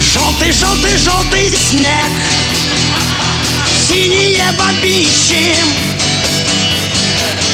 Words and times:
Желтый, 0.00 0.52
желтый, 0.52 0.96
желтый 0.96 1.50
снег. 1.50 2.10
Синие 3.88 4.52
бабищи. 4.58 5.54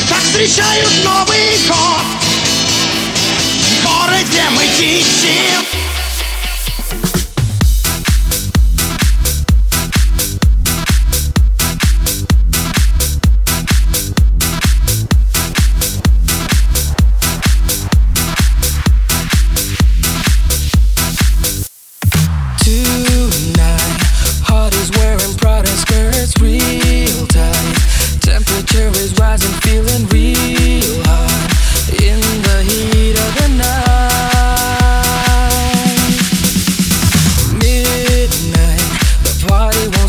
Так 0.08 0.22
встречают 0.22 0.90
Новый 1.04 1.58
год. 1.66 2.04
В 3.60 3.84
городе 3.84 4.42
мы 4.50 4.64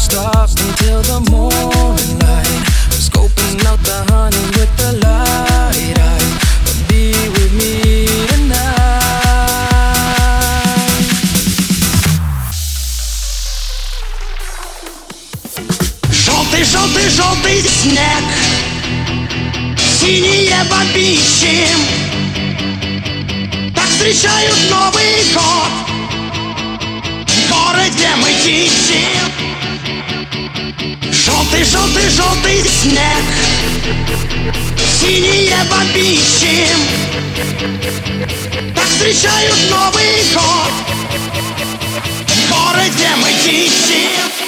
тихим 0.06 0.46
желтый, 16.64 17.10
желтый 17.10 17.62
снег. 17.62 18.24
Синие 20.00 20.64
бабищи. 20.70 21.68
Так 23.74 23.90
встречают 23.90 24.58
Новый 24.70 25.24
год. 25.34 25.72
В 27.28 27.50
городе 27.50 28.10
мы 28.18 28.30
тихим 28.44 29.65
Желтый, 31.72 32.10
желтый, 32.10 32.10
желтый 32.10 32.70
снег 32.70 33.26
Синие 35.00 35.58
бабищи 35.70 36.68
Так 38.76 38.86
встречают 38.86 39.56
Новый 39.72 40.24
год. 40.34 40.74
В 42.28 42.50
городе 42.50 43.10
мы 43.20 43.30
тихим 43.44 44.45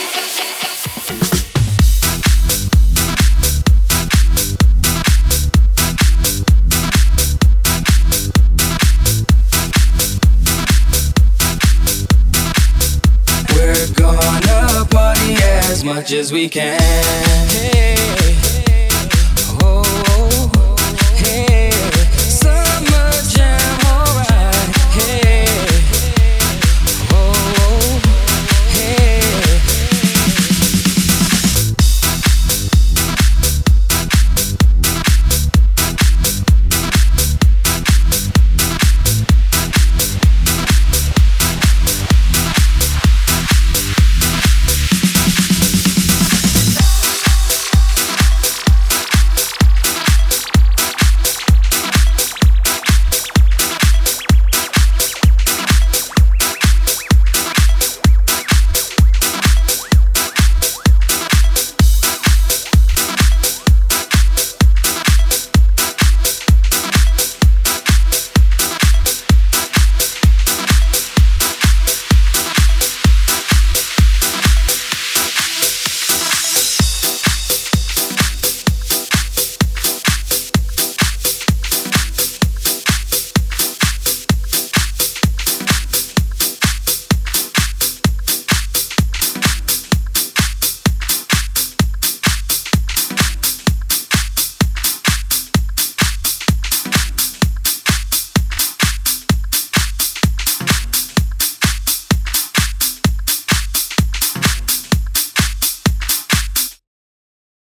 much 15.88 16.12
as 16.12 16.32
we 16.34 16.50
can. 16.50 16.80
Hey. 17.50 18.07